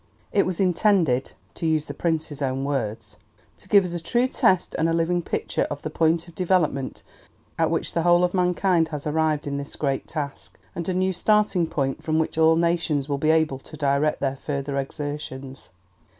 It 0.31 0.47
was 0.47 0.59
intended, 0.59 1.33
to 1.53 1.67
use 1.67 1.85
the 1.85 1.93
Prince's 1.93 2.41
own 2.41 2.65
words, 2.65 3.17
"To 3.57 3.69
give 3.69 3.85
us 3.85 3.93
a 3.93 3.99
true 3.99 4.25
test 4.27 4.73
and 4.79 4.89
a 4.89 4.93
living 4.93 5.21
picture 5.21 5.67
of 5.69 5.83
the 5.83 5.91
point 5.91 6.27
of 6.27 6.33
development 6.33 7.03
at 7.59 7.69
which 7.69 7.93
the 7.93 8.01
whole 8.01 8.23
of 8.23 8.33
mankind 8.33 8.87
has 8.87 9.05
arrived 9.05 9.45
in 9.45 9.57
this 9.57 9.75
great 9.75 10.07
task, 10.07 10.57
and 10.73 10.89
a 10.89 10.93
new 10.95 11.13
starting 11.13 11.67
point 11.67 12.03
from 12.03 12.17
which 12.17 12.39
all 12.39 12.55
nations 12.55 13.07
will 13.07 13.19
be 13.19 13.29
able 13.29 13.59
to 13.59 13.77
direct 13.77 14.21
their 14.21 14.37
further 14.37 14.75
exertions." 14.79 15.69